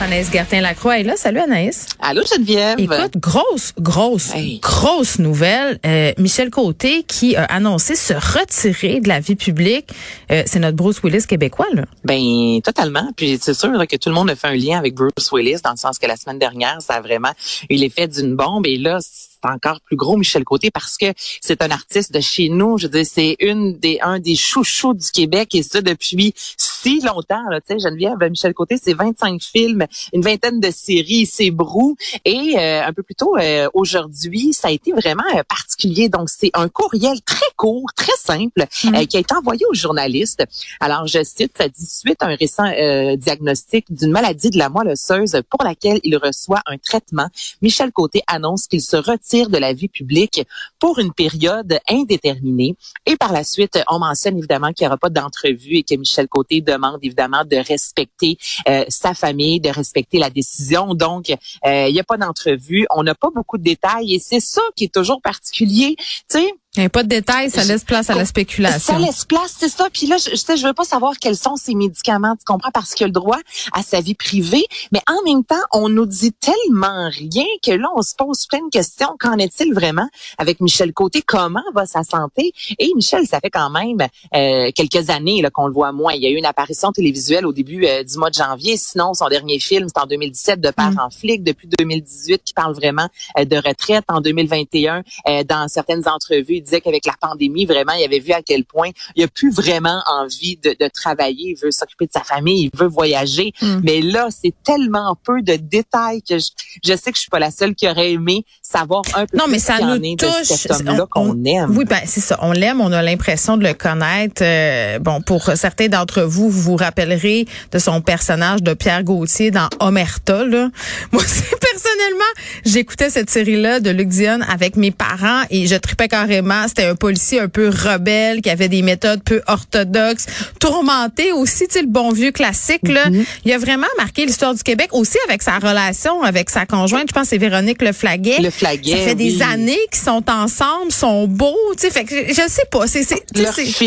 [0.00, 1.16] Anaïs Gertin-Lacroix est là.
[1.16, 1.86] Salut Anaïs.
[1.98, 2.78] Allô Geneviève.
[2.78, 4.60] Écoute, grosse, grosse, Hey.
[4.60, 5.80] grosse nouvelle.
[5.84, 9.86] Euh, Michel Côté qui a annoncé se retirer de la vie publique.
[10.30, 11.82] Euh, c'est notre Bruce Willis québécois, là.
[12.04, 13.10] Ben totalement.
[13.16, 15.62] Puis c'est sûr là, que tout le monde a fait un lien avec Bruce Willis
[15.64, 17.32] dans le sens que la semaine dernière, ça a vraiment
[17.68, 18.66] eu l'effet d'une bombe.
[18.68, 21.06] Et là, c'est encore plus gros Michel Côté parce que
[21.40, 22.78] c'est un artiste de chez nous.
[22.78, 26.34] Je veux dire, c'est une des un des chouchous du Québec et ça depuis
[26.82, 27.42] si longtemps.
[27.50, 31.96] Là, tu sais, Geneviève Michel Côté, c'est 25 films, une vingtaine de séries, c'est brou.
[32.24, 36.08] Et euh, un peu plus tôt euh, aujourd'hui, ça a été vraiment euh, particulier.
[36.08, 40.44] Donc c'est un courriel très court, très simple, euh, qui a été envoyé aux journalistes.
[40.80, 44.68] Alors je cite, ça dit suite à un récent euh, diagnostic d'une maladie de la
[44.68, 47.28] moelle osseuse pour laquelle il reçoit un traitement.
[47.62, 50.46] Michel Côté annonce qu'il se retire de la vie publique
[50.78, 52.76] pour une période indéterminée.
[53.06, 56.28] Et par la suite, on mentionne évidemment qu'il n'y aura pas d'entrevue et que Michel
[56.28, 58.38] Côté demande évidemment de respecter
[58.68, 60.94] euh, sa famille, de respecter la décision.
[60.94, 62.86] Donc, euh, il n'y a pas d'entrevue.
[62.90, 65.96] On n'a pas beaucoup de détails et c'est ça qui est toujours particulier.
[66.30, 66.38] Tu
[66.78, 68.94] Il n'y a pas de détails, ça laisse place à la spéculation.
[68.94, 69.88] ça laisse place, c'est ça.
[69.92, 72.70] Puis là, je, je, sais, je veux pas savoir quels sont ces médicaments, tu comprends,
[72.72, 73.38] parce qu'il a le droit
[73.72, 74.64] à sa vie privée.
[74.92, 78.64] Mais en même temps, on nous dit tellement rien que là, on se pose plein
[78.64, 79.16] de questions.
[79.18, 80.08] Qu'en est-il vraiment
[80.38, 81.20] avec Michel Côté?
[81.20, 82.52] Comment va sa santé?
[82.78, 83.98] Et Michel, ça fait quand même
[84.34, 86.12] euh, quelques années là, qu'on le voit moins.
[86.12, 88.76] Il y a eu une apparition télévisuelle au début euh, du mois de janvier.
[88.76, 90.98] Sinon, son dernier film, c'est en 2017, De père Mm.
[91.00, 91.42] en flic.
[91.42, 93.08] Depuis 2018, qui parle vraiment
[93.38, 94.04] euh, de retraite.
[94.08, 98.42] En 2021, euh, dans certaines entrevues, disait qu'avec la pandémie, vraiment, il avait vu à
[98.42, 101.54] quel point il a plus vraiment envie de, de travailler.
[101.56, 103.52] Il veut s'occuper de sa famille, il veut voyager.
[103.62, 103.80] Mm.
[103.82, 106.46] Mais là, c'est tellement peu de détails que je,
[106.84, 109.44] je sais que je suis pas la seule qui aurait aimé savoir un peu Non,
[109.44, 110.48] plus mais ça qu'il en nous est touche.
[110.48, 111.76] de cet homme-là On- qu'on aime.
[111.76, 112.38] Oui, ben c'est ça.
[112.42, 114.42] On l'aime, on a l'impression de le connaître.
[114.42, 119.50] Euh, bon, pour certains d'entre vous, vous vous rappellerez de son personnage de Pierre Gauthier
[119.50, 120.44] dans Omerta.
[120.44, 120.68] Là.
[121.12, 122.24] Moi, c'est personnellement,
[122.64, 126.57] j'écoutais cette série-là de Luc Dion avec mes parents et je tripais carrément.
[126.66, 130.26] C'était un policier un peu rebelle qui avait des méthodes peu orthodoxes,
[130.60, 132.86] tourmenté aussi, tu sais, le bon vieux classique.
[132.88, 133.08] Là.
[133.08, 133.24] Mm-hmm.
[133.44, 137.08] Il a vraiment marqué l'histoire du Québec aussi avec sa relation avec sa conjointe.
[137.08, 138.38] Je pense que c'est Véronique Le Flaguet.
[138.40, 142.14] Le Flaguet, Ça fait des années qu'ils sont ensemble, sont beaux, tu sais, fait que
[142.28, 143.16] je, sais pas, c'est c'est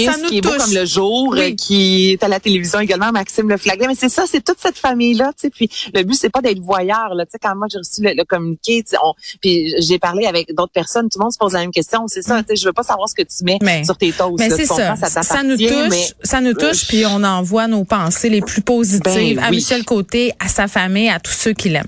[0.06, 0.52] ça nous qui est touche.
[0.52, 1.56] beau comme le jour, Oui.
[1.56, 3.56] qui est à la télévision également, Maxime Le.
[3.88, 5.50] Mais c'est ça, c'est toute cette famille-là, tu sais.
[5.50, 7.26] Puis le but, c'est pas d'être voyeur, là.
[7.26, 10.26] Tu sais, quand moi j'ai reçu le, le communiqué, tu sais, on- puis j'ai parlé
[10.26, 12.06] avec d'autres personnes, tout le monde se pose la même question.
[12.08, 13.58] C'est ça, tu sais, je veux pas savoir ce que tu mets.
[13.62, 14.40] Mais- sur tes toasts.
[14.40, 17.84] Mais c'est ça, ça, nous touche, mais- ça nous touche, Euh, puis on envoie nos
[17.84, 19.58] pensées les plus positives Ben à oui.
[19.58, 21.86] Michel Côté, à sa famille, à tous ceux qui l'aiment.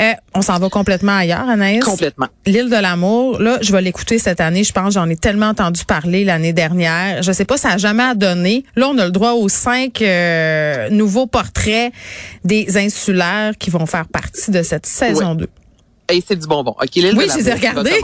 [0.00, 1.84] Euh, on s'en va complètement ailleurs, Anaïs?
[1.84, 2.26] Complètement.
[2.46, 4.64] L'île de l'amour, là, je vais l'écouter cette année.
[4.64, 7.22] Je pense, j'en ai tellement entendu parler l'année dernière.
[7.22, 8.64] Je sais pas, ça a jamais donné.
[8.76, 11.92] Là, on a le droit aux cinq euh, nouveaux portraits
[12.44, 15.48] des insulaires qui vont faire partie de cette saison 2.
[16.10, 16.74] Et c'est du bonbon.
[16.80, 18.00] OK, l'île Oui, de je les ai regardés.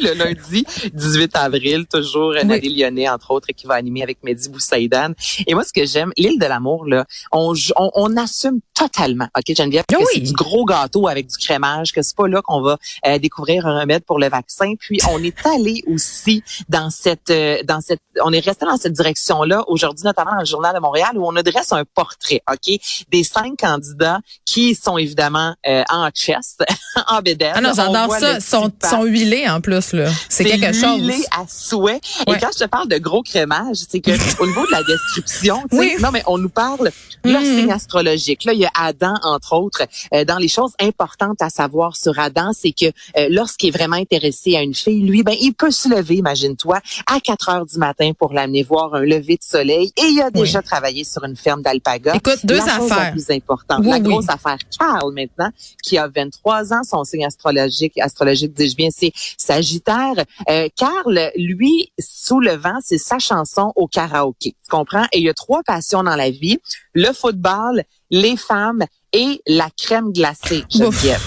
[0.00, 0.64] le lundi
[0.94, 2.44] 18 avril, toujours Oui.
[2.46, 5.12] Nadine Lyonnais, entre autres, qui va animer avec Mehdi Boussaïdan.
[5.46, 9.54] Et moi, ce que j'aime, l'île de l'amour, là, on, on, on assume totalement, OK,
[9.56, 10.06] Geneviève, que Ah Oui.
[10.14, 13.66] c'est du gros gâteau avec du crémage, que c'est pas là qu'on va euh, découvrir
[13.66, 14.74] un remède pour le vaccin.
[14.78, 18.92] Puis, on est allé aussi dans cette, euh, dans cette, on est resté dans cette
[18.94, 22.78] direction-là aujourd'hui, notamment dans le Journal de Montréal, où on adresse un portrait, OK,
[23.10, 26.64] des cinq candidats qui sont évidemment euh, en chest,
[27.08, 27.52] en bédaine.
[27.54, 28.40] Ah non, On j'adore ça.
[28.40, 30.08] sont, sont huilés en plus, là.
[30.28, 30.98] C'est quelque chose.
[31.00, 32.00] huilé à souhait.
[32.26, 32.36] Ouais.
[32.36, 34.10] Et quand je te parle de gros crémage, c'est que
[34.42, 35.94] au niveau de la description, Oui.
[36.00, 36.90] non mais on nous parle
[37.24, 37.44] de Mhm.
[37.44, 38.44] signe astrologique.
[38.44, 39.82] Là, il y a Adam entre autres.
[40.14, 43.96] Euh, dans les choses importantes à savoir sur Adam, c'est que euh, lorsqu'il est vraiment
[43.96, 47.78] intéressé à une fille, lui, ben il peut se lever, imagine-toi, à 4 heures du
[47.78, 49.92] matin pour l'amener voir un lever de soleil.
[49.96, 52.14] Et il a déjà travaillé sur une ferme d'alpaga.
[52.16, 53.12] Écoute, deux la chose la affaires.
[53.12, 54.58] plus importante, Oui, la grosse affaire.
[54.78, 55.50] Carl maintenant,
[55.82, 60.24] qui a 23 ans, son signe signe astrologique, astrologique, dis-je bien, c'est Sagittaire.
[60.50, 64.54] Euh, Carl, lui, sous le vent, c'est sa chanson au karaoké.
[64.62, 65.04] Tu comprends?
[65.12, 66.58] Et il y a trois passions dans la vie
[66.94, 70.64] le football, les femmes et la crème glacée.
[70.70, 71.20] Geneviève.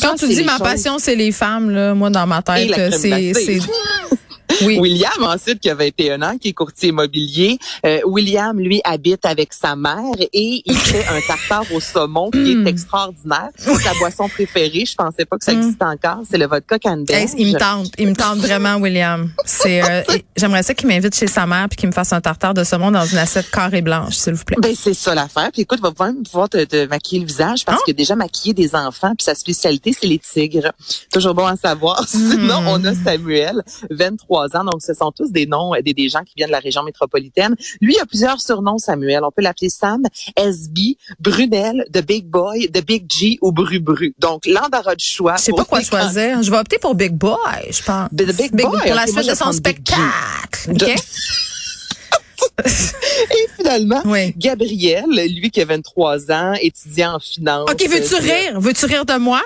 [0.00, 3.32] Quand tu dis ma passion, c'est les femmes, là, moi dans ma tête, c'est
[4.66, 4.78] Oui.
[4.78, 7.58] William, ensuite, qui a 21 ans, qui est courtier immobilier.
[7.86, 12.52] Euh, William, lui, habite avec sa mère et il fait un tartare au saumon qui
[12.52, 12.66] est hmm.
[12.66, 13.50] extraordinaire.
[13.56, 15.58] Sa boisson préférée, je pensais pas que ça hmm.
[15.58, 17.30] existait encore, c'est le vodka canneberge.
[17.36, 19.30] il me tente, il me tente vraiment, William.
[19.44, 20.02] C'est, euh,
[20.36, 22.90] j'aimerais ça qu'il m'invite chez sa mère puis qu'il me fasse un tartare de saumon
[22.90, 24.56] dans une assiette carrée blanche, s'il vous plaît.
[24.60, 25.50] Ben, c'est ça l'affaire.
[25.52, 27.84] Puis écoute, va pouvoir te, te, maquiller le visage parce ah.
[27.86, 30.72] que déjà maquiller des enfants puis sa spécialité, c'est les tigres.
[31.12, 32.06] Toujours bon à savoir.
[32.06, 32.68] Sinon, hmm.
[32.68, 36.48] on a Samuel, 23 donc ce sont tous des noms, des, des gens qui viennent
[36.48, 37.56] de la région métropolitaine.
[37.80, 39.24] Lui a plusieurs surnoms, Samuel.
[39.24, 40.02] On peut l'appeler Sam,
[40.36, 44.14] SB, Brunel, The Big Boy, The Big G ou Bru Bru.
[44.18, 45.36] Donc l'embarras de choix.
[45.36, 46.42] Je sais pas quoi choisir.
[46.42, 47.38] Je vais opter pour Big Boy,
[47.70, 48.08] je pense.
[48.10, 48.86] The Big, Boy.
[48.86, 50.70] Pour la suite de son spectacle.
[50.70, 50.82] OK?
[52.66, 54.02] Et finalement,
[54.36, 57.70] Gabriel, lui qui a 23 ans, étudiant en finance.
[57.70, 58.60] OK, veux-tu rire?
[58.60, 59.40] Veux-tu rire de moi?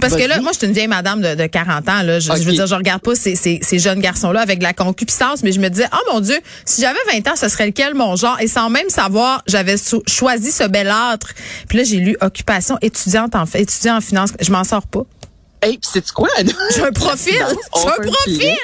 [0.00, 2.02] Parce que là, moi, je suis une vieille madame de, de 40 ans.
[2.02, 2.20] Là.
[2.20, 5.42] Je, veux dire, je regarde pas ces, ces, ces jeunes garçons-là avec de la concupiscence,
[5.42, 8.16] mais je me disais, oh mon Dieu, si j'avais 20 ans, ce serait lequel mon
[8.16, 8.40] genre?
[8.40, 11.32] Et sans même savoir, j'avais choisi ce bel âtre.
[11.68, 14.30] Puis là, j'ai lu occupation étudiante en étudiant en finance.
[14.40, 15.02] Je m'en sors pas.
[15.62, 16.28] Hey, c'est quoi?
[16.74, 17.34] J'ai un profil.
[17.76, 18.54] J'ai un profil.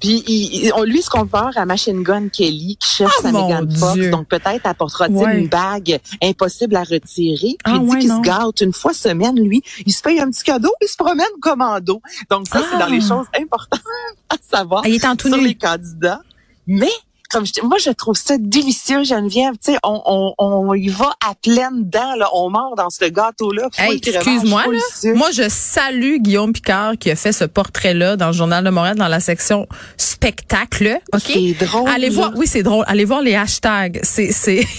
[0.00, 3.70] Puis il, on lui se compare à Machine Gun Kelly qui cherche oh, sa Megan
[3.70, 4.10] Fox.
[4.10, 7.56] Donc peut-être apportera-t-il une bague impossible à retirer.
[7.58, 9.62] Puis ah, il dit qu'il se gâte une fois semaine, lui.
[9.86, 12.00] Il se paye un petit cadeau, il se promène commando.
[12.30, 13.08] Donc ça, c'est dans les ah.
[13.08, 13.80] choses importantes
[14.28, 16.20] à savoir ah, il est en sur les candidats.
[16.66, 16.90] Mais
[17.30, 19.52] comme je, moi, je trouve ça délicieux, Geneviève.
[19.54, 22.28] Tu sais, on, on, on y va à pleine dents, là.
[22.34, 23.68] On mord dans ce gâteau-là.
[23.90, 25.12] excuse-moi, là.
[25.14, 28.96] Moi, je salue Guillaume Picard qui a fait ce portrait-là dans le Journal de Montréal
[28.96, 29.66] dans la section
[29.96, 30.98] spectacle.
[31.12, 31.22] OK?
[31.24, 31.88] C'est drôle.
[31.88, 32.84] Allez voir, oui, c'est drôle.
[32.88, 34.00] Allez voir les hashtags.
[34.02, 34.66] C'est, c'est.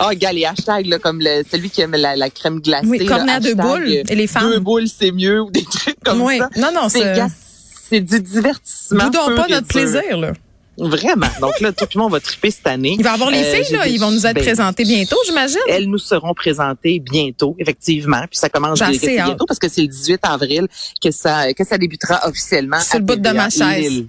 [0.00, 2.86] Ah, oh, gars, les hashtags, là, comme le, celui qui aime la, la crème glacée.
[2.86, 4.48] Oui, cornet de boules et les femmes.
[4.48, 6.38] Deux boules, c'est mieux, ou des trucs comme oui.
[6.38, 6.48] ça.
[6.56, 7.16] Non, non, c'est.
[7.90, 9.06] C'est du divertissement.
[9.06, 10.32] Boudons pas notre plaisir, là.
[10.80, 11.26] Vraiment.
[11.40, 12.94] Donc là, tout le monde va triper cette année.
[12.98, 13.88] Il va y avoir les euh, filles, là.
[13.88, 15.58] Ils vont nous être ben, présentés bientôt, j'imagine.
[15.68, 18.20] Elles nous seront présentées bientôt, effectivement.
[18.30, 20.68] Puis ça commence bientôt parce que c'est le 18 avril
[21.02, 22.80] que ça que ça débutera officiellement.
[22.80, 24.04] Sur le bout de ma chaise.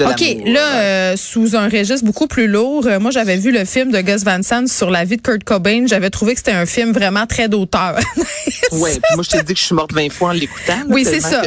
[0.00, 0.36] OK.
[0.46, 4.00] Là, euh, sous un registre beaucoup plus lourd, euh, moi, j'avais vu le film de
[4.00, 5.86] Gus Van Sant sur la vie de Kurt Cobain.
[5.86, 7.98] J'avais trouvé que c'était un film vraiment très d'auteur.
[8.72, 8.90] oui.
[9.14, 10.80] Moi, je te dis que je suis morte 20 fois en l'écoutant.
[10.88, 11.42] Oui, c'est ça.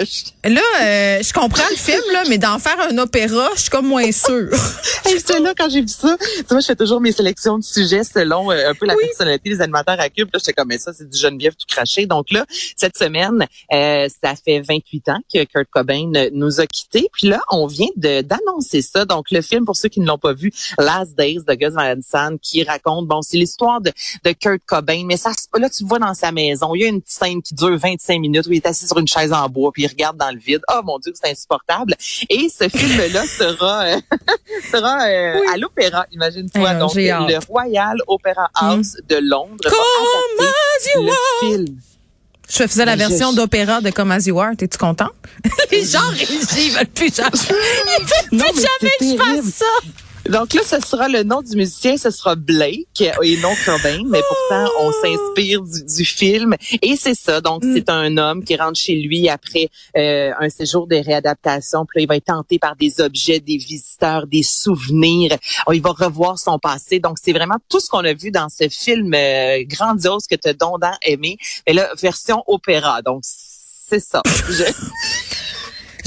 [0.46, 0.62] Là,
[1.22, 4.61] je comprends le film, là, mais d'en faire un opéra, je suis comme moins sûre.
[5.04, 6.16] c'est là quand j'ai vu ça.
[6.38, 9.50] Tu vois, je fais toujours mes sélections de sujets selon euh, un peu la personnalité
[9.50, 10.30] des animateurs à Cube.
[10.34, 12.06] Là, j'étais comme mais ça, c'est du Geneviève tout craché.
[12.06, 17.10] Donc là, cette semaine, euh, ça fait 28 ans que Kurt Cobain nous a quittés.
[17.12, 19.06] Puis là, on vient d'annoncer ça.
[19.06, 21.96] Donc le film, pour ceux qui ne l'ont pas vu, Last Days de Gus Van
[22.02, 23.92] Sant, qui raconte, bon, c'est l'histoire de,
[24.24, 27.02] de Kurt Cobain, mais ça, là, tu vois dans sa maison, il y a une
[27.06, 29.84] scène qui dure 25 minutes où il est assis sur une chaise en bois, puis
[29.84, 30.62] il regarde dans le vide.
[30.72, 31.96] Oh mon Dieu, c'est insupportable.
[32.30, 34.00] Et ce film-là sera, euh,
[34.72, 36.74] sera euh, à l'opéra, imagine-toi.
[36.76, 39.64] donc, le Royal Opera House de Londres.
[39.64, 41.10] Comme as you
[41.42, 41.78] film.
[42.50, 44.52] Je faisais la version d'opéra de Comme As You Are.
[44.58, 45.14] T'es-tu contente?
[45.72, 49.66] Les gens ils veulent plus jamais, ils veulent plus jamais que je fasse ça.
[50.30, 54.22] Donc là, ce sera le nom du musicien, ce sera Blake et non Cobain, mais
[54.28, 57.42] pourtant on s'inspire du, film et c'est ça.
[57.42, 57.74] Donc mm.
[57.74, 61.86] c'est un homme qui rentre chez lui après euh, un séjour de réadaptation.
[61.86, 65.38] Puis là, il va être tenté par des objets, des visiteurs, des souvenirs.
[65.68, 67.00] Oh, il va revoir son passé.
[67.00, 70.50] Donc c'est vraiment tout ce qu'on a vu dans ce film euh, grandiose que tu
[70.50, 71.38] as donc aimé.
[71.68, 73.02] Mais là, version opéra.
[73.02, 74.22] Donc c'est ça.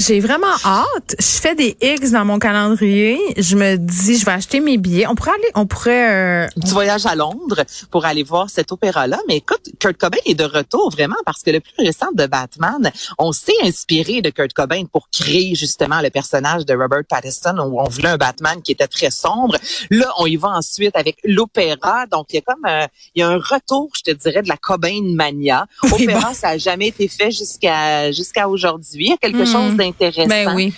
[0.05, 1.15] J'ai vraiment hâte.
[1.17, 3.17] Je fais des X dans mon calendrier.
[3.37, 5.07] Je me dis, je vais acheter mes billets.
[5.07, 6.45] On pourrait aller, on pourrait.
[6.45, 9.17] Euh, du voyage à Londres pour aller voir cet opéra-là.
[9.27, 12.91] Mais écoute, Kurt Cobain est de retour vraiment parce que le plus récent de Batman,
[13.17, 17.79] on s'est inspiré de Kurt Cobain pour créer justement le personnage de Robert Pattinson où
[17.79, 19.55] on voulait un Batman qui était très sombre.
[19.89, 22.05] Là, on y va ensuite avec l'opéra.
[22.11, 22.85] Donc il y a comme euh,
[23.15, 25.65] il y a un retour, je te dirais, de la Cobain mania.
[25.91, 29.05] Opéra, ça a jamais été fait jusqu'à jusqu'à aujourd'hui.
[29.05, 29.51] Il y a quelque hmm.
[29.51, 30.27] chose intéressant.
[30.27, 30.73] Ben oui.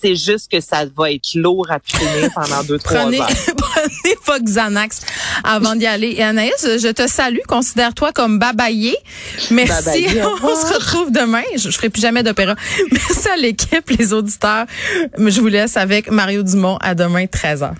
[0.00, 3.28] C'est juste que ça va être lourd à finir pendant deux, trois heures.
[3.56, 5.00] prenez pas Xanax
[5.42, 6.14] avant d'y aller.
[6.16, 7.40] Et Anaïs, je te salue.
[7.48, 8.96] Considère-toi comme babayé.
[9.50, 10.06] Merci.
[10.42, 11.42] On se retrouve demain.
[11.56, 12.54] Je, ne ferai plus jamais d'opéra.
[12.92, 14.66] Merci à l'équipe, les auditeurs.
[15.18, 17.72] Je vous laisse avec Mario Dumont à demain, 13h.